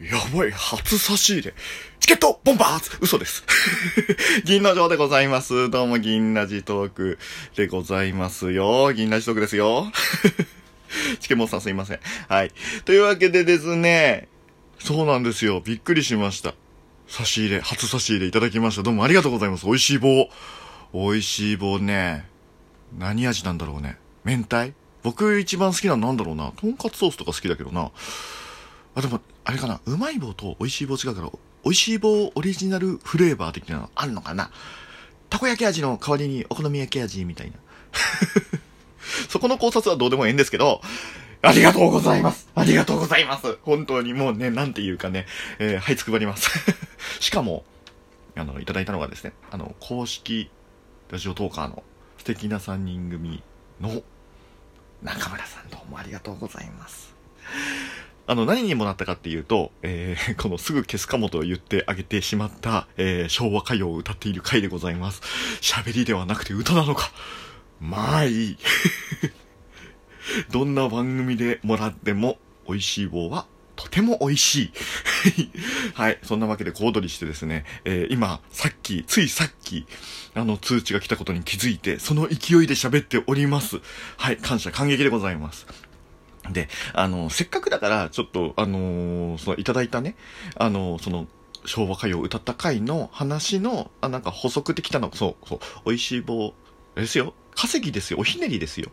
[0.00, 1.54] やばい、初差し入れ。
[1.98, 3.42] チケットボンバーズ嘘です。
[4.46, 5.70] 銀の城でございます。
[5.70, 7.18] どうも銀ラジトーク
[7.56, 8.92] でございますよ。
[8.92, 9.90] 銀ラジトークですよ。
[11.18, 12.00] チケモンさんすいません。
[12.28, 12.52] はい。
[12.84, 14.28] というわけでですね、
[14.78, 15.60] そうなんですよ。
[15.64, 16.54] びっくりしました。
[17.08, 18.84] 差し入れ、初差し入れいただきました。
[18.84, 19.66] どうもありがとうございます。
[19.66, 20.30] 美味しい棒。
[20.94, 22.24] 美味しい棒ね。
[22.96, 23.98] 何味なんだろうね。
[24.24, 24.74] 明太？
[25.02, 26.52] 僕一番好きなのなんだろうな。
[26.52, 27.90] とんかつソースとか好きだけどな。
[28.98, 29.80] あ、でも、あれかな。
[29.86, 31.30] うまい棒と美味しい棒違うから、
[31.64, 34.50] 美味しい棒オリジナルフレーバー的なのあんのかな。
[35.30, 37.56] たこ焼き味の代わりにお好み焼き味みたいな。
[39.30, 40.80] そこの考察はどうでもいいんですけど、
[41.42, 45.26] ありがとうございますありがとうございます本当にもうね、なんていうかね、
[45.60, 46.50] えーはいつくばります。
[47.20, 47.64] しかも、
[48.34, 50.50] あの、いただいたのがですね、あの、公式
[51.10, 51.84] ラジオトーカーの
[52.18, 53.44] 素敵な3人組
[53.80, 54.02] の
[55.02, 57.14] 中村さんどうもありがとうございます。
[58.30, 65.22] あの、何にもらったかっていうと、えー このすぐ消すかもと言ってあげてしまった、えー昭和歌謡を歌っている回でございます。
[65.62, 67.10] 喋りではなくて歌なのか。
[67.80, 68.58] まあいい。
[70.52, 74.72] どんな番組でもらっても美味しい棒はとても美味しい。
[75.94, 76.18] はい。
[76.22, 79.86] そんなわけで小躍りしてですね、えー今、さっき、ついさっき、
[80.34, 83.80] あの、通知が来たことに気づいて、その勢いで喋っております。
[84.18, 84.36] はい。
[84.36, 85.66] 感謝、感激でございます。
[86.52, 90.16] で、あの、せっかくだから、ちょっと、あのーその、いただいたね、
[90.56, 91.26] あのーその、
[91.64, 96.54] 昭和歌謡を歌った回の話の、あ、なんか補足できたの、そう、そう、美味しい棒、
[96.94, 97.34] ですよ。
[97.58, 98.20] 稼ぎですよ。
[98.20, 98.92] おひねりですよ。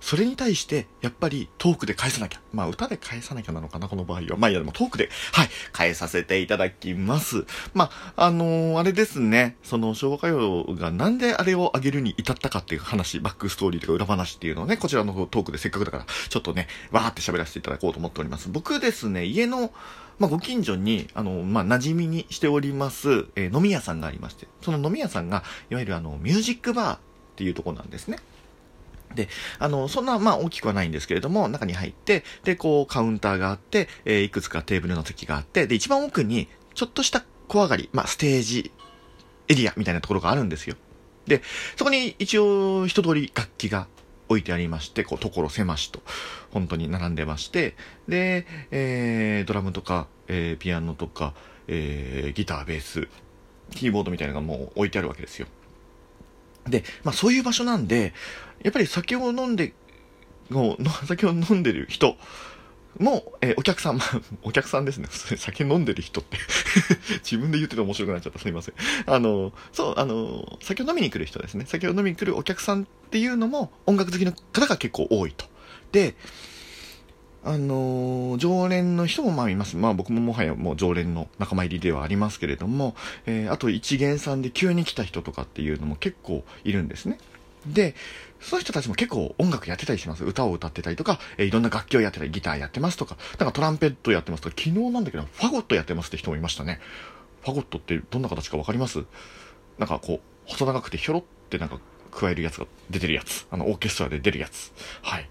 [0.00, 2.40] それに対して、やっぱりトークで返さなきゃ。
[2.52, 4.36] まあ、歌で返さなきゃなのかな、この場合は。
[4.36, 7.46] まあ、いや、でもトークで、はい、返させていただきます。
[7.72, 9.56] まあ、あのーあれですね。
[9.62, 18.50] その、昭和歌謡がなんであれを上げるに至ったかっていう話、バックストーリーとか裏話っていうのをね、こちらのトークでせっかくだから、ちょっとね、わーって喋らせていただこうと思っております。
[18.50, 19.72] 僕ですね、家の、
[20.18, 27.11] まあ、ご近所に、あの、まあ、馴染みにしております、えー飲み屋さんがありまして、その飲み屋さんが、いわゆるあの、ミュージックバー
[27.42, 28.18] っていうとこなんですね。
[29.14, 38.72] で、あの、そんな、まあ、大きくはないんですけれども、中に入って、で、こう、カウンターがあって、えーいくつかテーブルの席があって、で、一番奥に、ちょっとした小上がり、まあ、ステージ
[39.48, 40.76] エリアみたいなところがあるんですよ。
[41.26, 41.42] で、
[41.76, 43.88] そこに一応、一通り楽器が
[44.28, 46.00] 置いてありまして、こう、所狭しと、
[46.52, 47.74] 本当に並んでまして、
[48.08, 51.34] で、えー、ドラムとか、えー、ピアノとか、
[51.66, 53.08] えー、ギター、ベース、
[53.74, 55.46] キーボードみたいなのがもう置いてあるわけですよ。
[56.68, 58.12] で、まあそういう場所なんで、
[58.62, 59.72] やっぱり酒を飲んで、
[60.50, 62.16] もうの 酒を飲んでる人
[62.98, 64.00] も、えーお客さん、
[64.42, 65.08] お客さんですね。
[65.38, 66.38] 酒飲んでる人って。
[67.24, 68.38] 自分で言ってて面白くなっちゃった。
[68.38, 68.74] すいません。
[69.06, 71.64] あの、そう、あの、酒を飲みに来る人ですね。
[71.66, 75.46] 酒を飲みに来るお客さんっていうのも音楽好きの方が結構多いと。
[75.90, 76.14] で、
[77.44, 79.76] あのー常連の人もまあいます。
[79.76, 82.94] まあ僕ももはやもう常連の仲間入りではありますけれども、
[83.26, 87.18] えーあと一元さんで急に来た人とかっていうのも結構いるんですね。
[87.66, 87.94] で、
[88.40, 90.24] そういう人たちも結構音楽やってたりします。
[90.24, 96.80] 歌を歌ってたりとか、えーいろんな楽器をやってたり、ギターやってますとか、なんかトランペットやってますとか、昨日なんだけど、ファゴットやってますって人もいましたね。
[97.42, 99.04] ファゴットってどんな形かわかります？
[99.78, 101.78] なんかこう、細長くてひょろってなんか
[102.10, 103.46] 加えるやつが出てるやつ。
[103.50, 104.72] あの、オーケストラで出るやつ。
[105.02, 105.28] はい。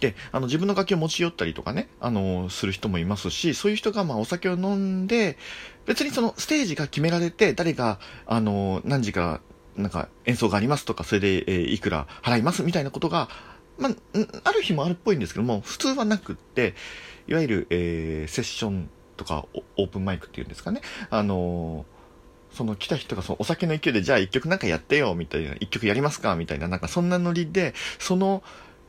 [0.00, 5.38] で、あの、自分の楽器を持ち寄ったりとかね、あの、する人もいますし、そういう人が、まあ、お酒を飲んで、
[5.86, 9.40] 別にその、ステージが決められて、誰が、あの、何時か、
[9.76, 13.28] なんか、演奏がありますとか、それで、えーいくら払いますみたいなことが、
[13.78, 13.92] まあ、
[14.44, 16.74] ある日もあるっぽいんですけども、普通はなくって、
[17.28, 21.84] いわゆる、えーセッションとか、オープンマイクっていうんですかね、あの
[22.52, 28.42] その来た人がそのお酒の勢いで、じゃあ一曲なんかやってよ、みたいな、一曲やりますかみたいな、なんかそんなノリで、その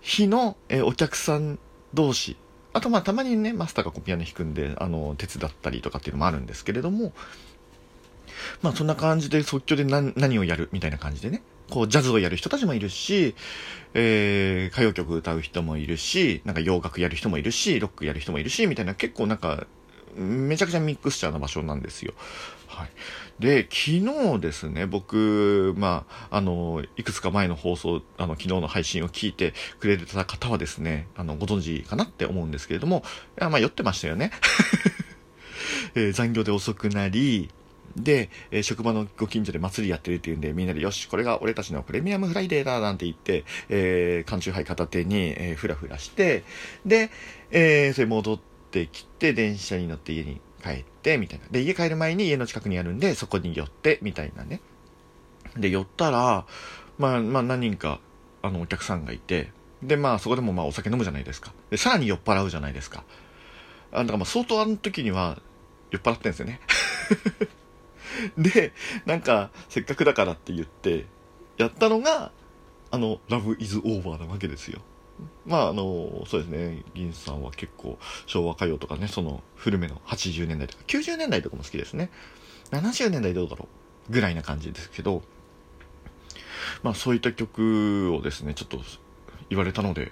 [0.07, 1.59] 日の、えお客さん
[1.94, 2.38] 同士、
[2.72, 7.12] あとまあたまにね、マスターがピアノ弾くんで、あの、手伝ったりとかっていうのもあるんですけれども、
[8.62, 13.35] まあそんな感じで即興で何をやるみたいな感じでね、こうジャズをやる人たちもいるし、
[13.94, 19.68] えー、歌謡曲歌う人もいるし、なんか洋楽やる人もいるし、ロックやる人もいるし、みたいな結構なんか、
[20.18, 22.14] めちゃくちゃミックスチャーな場所なんですよ。
[22.68, 22.90] はい。
[23.40, 24.00] で、昨
[24.36, 33.04] 日ですね、僕、まあ、あの、いくつか前の放送、あの、昨日の配信を聞いてくれてた方はですね、あの、ご存知かなって思うんですけれども、
[33.40, 34.31] いやまあ、酔ってましたよね。
[35.96, 37.50] えー残業で遅くなり、
[37.96, 46.44] で、えー職場のご近所で祭りやってるっていうんで、みんなで、よし、これが俺たちのプレミアムフライデーだ、なんて言って、えー、缶チューハイ片手に、えー、ふらふらして、
[46.86, 47.12] で、
[47.52, 51.45] えー、それ戻ってきて、電車に乗って家に帰って、みたいな。
[51.50, 54.62] で、家帰る前に家の近くにあるんで、そこに寄って、みたいなね。
[55.57, 56.45] で、寄ったら、
[57.00, 58.00] まあ、まあ、何人か、
[58.44, 59.50] あの、お客さんがいて、
[59.81, 61.53] で、まあ、そこでもまあ、お酒飲むじゃないですか。
[61.71, 63.03] で、さらに酔っ払うじゃないですか。
[63.91, 65.39] あだからまあ相当あの時には
[65.91, 66.59] 酔っ払ってんですよね。
[68.38, 68.74] で、
[69.06, 71.06] なんか、せっかくだからって言って、
[71.57, 72.31] やったのが、
[72.91, 74.81] あの、ラブイズオーバーなわけですよ。
[75.46, 82.10] まあ、あの、そうですね、銀さんは結構昭和歌謡とかね、その古めの80年代とか90年代とかも好きですね。
[82.72, 83.68] 70年代どうだろ
[84.10, 85.24] うぐらいな感じですけど、
[86.84, 88.80] まあそういった曲をですね、ちょっと
[89.50, 90.12] 言われたので、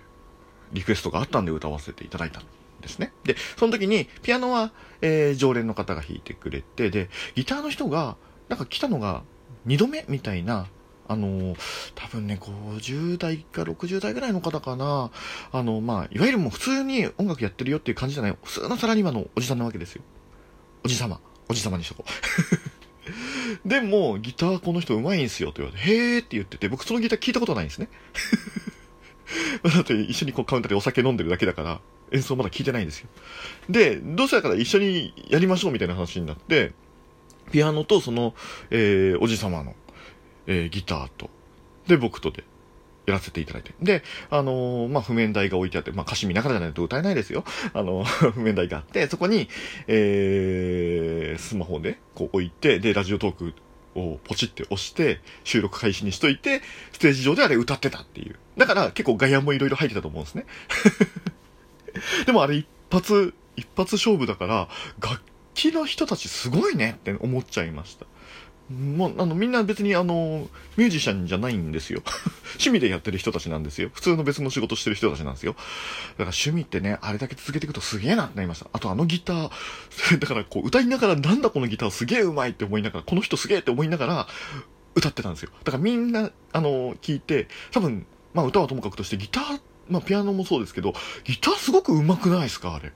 [0.72, 2.44] リクエストがあったんで歌わせていただいたん
[2.82, 3.12] ですね。
[3.24, 8.16] で、その時に、ピアノは、えー、常連の方が弾いてくれて、で、ギターの人が、
[8.50, 9.24] なんか来たのが
[9.68, 10.68] 2度目みたいな、
[11.08, 11.56] あの、
[11.94, 15.12] 多分ね、50代か60代ぐらいの方かな、
[15.52, 20.04] あの、まあ、いわゆるもう普通に音楽やってるよっていう感じじゃない、普通のサラリーマンのおじさんなわけですよ。
[20.84, 21.20] おじさま。
[21.48, 23.68] おじさまにしとこう。
[23.68, 27.90] でも、ギターこの人うまいんすよって言われて、へーって言ってて、僕そのギター聞いたことないんですね。
[29.64, 31.82] だって一緒にこうカウンターでお酒飲んでるだけだから、
[32.12, 33.10] 演奏まだ聞いてないんですよ。
[33.70, 36.74] で、どうせだから一緒にやりましょうみたいな話になって、
[37.52, 38.34] ピアノとその、
[38.70, 39.76] えー、おじさまの、
[40.48, 41.30] えー、ギターと、
[41.88, 42.44] で、僕とで、
[43.06, 43.74] やらせていただいて。
[43.82, 47.44] で、あのー、まあ、譜面台が置いてあって、まあ、歌詞見ながらじゃないと歌えないですよ。
[47.74, 48.04] あの、
[48.34, 49.48] 譜面台があって、そこに、
[49.88, 53.54] えー、スマホで、こう置いて、で、ラジオトーク
[53.96, 56.62] をポチって押して、収録開始にしといて、
[56.94, 58.36] ステージ上であれ歌ってたっていう。
[58.58, 60.46] だから結構ガヤもいろいろ入ってたと思うんですね。
[62.26, 64.68] でもあれ一発、一発勝負だから、
[65.00, 65.22] 楽
[65.54, 68.06] 器の人たちすごいねって思っちゃいました。
[68.70, 72.02] もう、あの、みんな別にあの、ミュージシャンじゃないんですよ。
[72.56, 73.92] 趣味でやってる人たちなんですよ。
[73.94, 75.54] 普通の別の仕事してる人たちなんですよ。
[75.54, 75.64] だか
[76.18, 78.68] ら趣味ってね、あれだけ続けていくとすげえなってなりました。
[78.74, 79.50] あとあのギター、
[80.20, 84.28] だからこう歌いながらなんだこのギターすげえうまいって思いながら、この人すげえって思いながら
[84.96, 85.52] 歌ってたんですよ。
[85.64, 89.60] だからみんな、あの、聞いて、多分、まあ歌はともかくとしてギター、
[89.90, 92.92] まあピアノもそうですけど、ギターすごく上手くないですかあれ。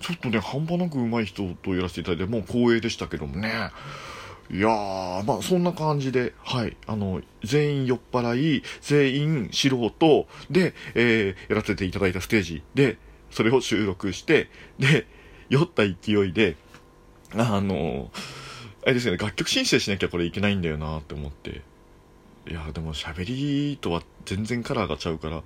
[0.00, 3.70] ちょっとね、半端なく上手い人とやらせていただいて、もう光栄でしたけどもね。
[4.52, 12.98] いやー、まあそんな感じで、はい、あの、全員酔っ払い、全員素人で、えー、やらせていただいたステージで、
[13.30, 14.48] それを収録して、
[14.78, 15.06] で、
[15.48, 16.56] 酔った勢いで、
[17.36, 18.10] あの、
[18.82, 21.62] あれですよね、楽曲申請しなきゃこれいけないんだよなって思って。
[22.48, 25.42] いや、でも喋りとは全然カラーがちゃうから、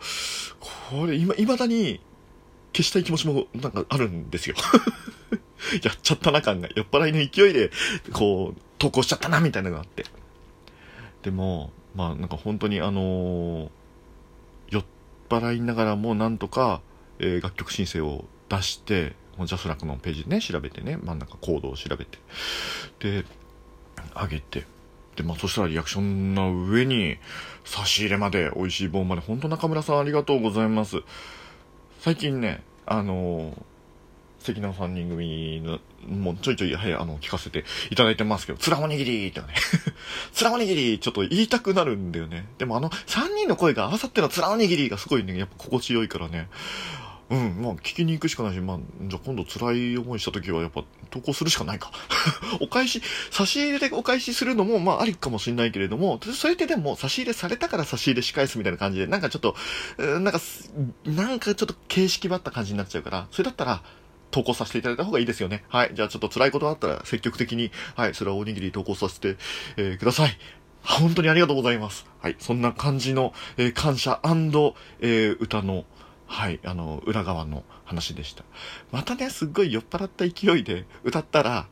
[0.61, 2.01] これ、今、未だに
[2.75, 4.57] 消したい気持ちもなんかあるんですよ
[5.83, 7.71] やっちゃったな感が、酔っ払いの勢いで、
[8.13, 10.05] こう、投稿しちゃったな、みたいなのがあって。
[11.23, 13.71] でも、まあなんか本当にあのー、
[14.69, 14.85] 酔っ
[15.31, 16.83] 払いながらもなんとか、
[17.19, 22.19] えー、楽曲申請を出して、ジャスラックのページね、調べてね、真ん中コードを調べて、
[23.01, 23.25] で、
[24.15, 24.67] 上げて、
[25.17, 27.17] で、まあそしたらリアクションの上に、
[27.65, 30.99] 差し入れまで、美味しい棒まで、本当中村さんありがとうございます。
[32.05, 33.63] 最近ね、あのー
[34.39, 39.47] 素敵な3人組の、もうちょいちょい、はい、あの、聞かせていただいてますけど、つらおにぎりってね、
[40.35, 42.45] つらおにぎりちょっと言いたくなるんだよね。
[42.59, 46.51] でもあの、3人の声が合わさってのつらおにぎりがすごいね、やっぱ心地よいからね。
[47.31, 51.91] うん、まあ、聞きに行くしかないし、まあ、じゃあ今度辛い思いした時はやっぱ投稿するしかないか。
[52.61, 59.57] お返し、差し入れでお返しするのも、まあ、ありかもしれないけれども、それってでも、差し入れされたから差し入れ仕返すみたいな感じで、なんかちょっと、
[59.99, 60.41] なんか、
[61.05, 63.83] なんかちょっと形式ばった感じになっちゃうから、それだったら、
[64.31, 65.63] 投稿させていただいた方がいいですよね。
[65.69, 65.93] はい。
[65.95, 69.37] じゃあちょっと辛いことがあったら積極的に、はい、それはおにぎり投稿させて、
[69.77, 70.37] えー、ください。
[70.83, 72.05] 本当にありがとうございます。
[72.21, 72.37] はい。
[72.41, 75.85] そんな感じの、えー、感謝えー、歌の、
[76.27, 78.45] はい、あの、裏側の話でした。
[78.91, 81.69] またね、すっごい酔っ払った勢いで歌ったら、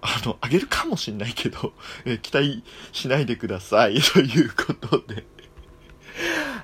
[0.00, 1.72] あの、あげるかもしんないけど、
[2.04, 4.00] え、期待しないでください。
[4.12, 5.24] ということで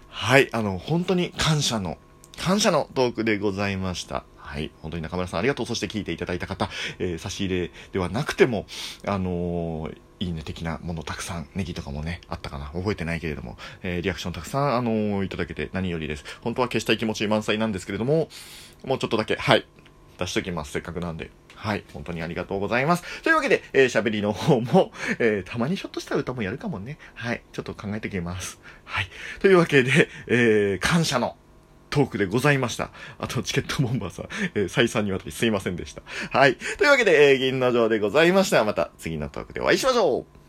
[0.08, 1.96] はい、あの、本当に感謝の、
[2.36, 4.24] 感謝のトークでございました。
[4.36, 4.70] はい。
[4.82, 5.66] 本当に中村さんありがとう。
[5.66, 6.68] そして聞いていただいた方、
[6.98, 8.66] えー、差し入れではなくても、
[9.06, 16.24] あのー、いいね的なものたくさん、ネギとかもね、あったかな覚えてないけれども、えー、リアクションたくさん、あのー、いただけて何よりです。
[16.42, 18.28] 本当は消したい気持ち満載なんですけれども、
[18.84, 19.66] もうちょっとだけ、はい、
[20.18, 20.72] 出しときます。
[20.72, 21.30] せっかくなんで。
[21.54, 21.84] はい。
[21.92, 23.22] 本当にありがとうございます。
[23.22, 26.98] というわけで、えー、喋りの方も、えー、たまにちょっとした歌もやるかもね。
[27.14, 27.42] はい。
[27.52, 28.60] ちょっと考えてきます。
[28.84, 29.08] はい。
[29.40, 31.36] というわけで、えー、感謝の
[31.90, 32.90] トークでございました。
[33.18, 36.02] あと、チケットボンバーさん、えー、再三にわたりすいませんでした。
[36.30, 36.56] はい。
[36.78, 38.64] というわけで、えー、銀の城でございました。
[38.64, 40.39] また次のトークでお会いしましょう